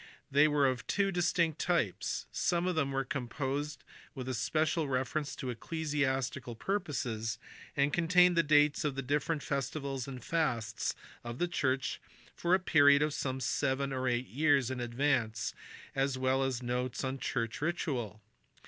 [0.31, 2.25] They were of two distinct types.
[2.31, 3.83] Some of them were composed
[4.15, 7.37] with special reference to ecclesiastical purposes,
[7.77, 12.01] and contained the dates of the different festivals and fasts of the church
[12.33, 15.53] for a period of some seven or eight years in advance
[15.93, 18.23] as well as notes on church ritual.